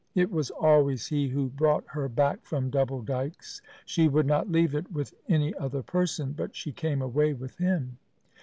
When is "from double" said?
2.43-3.03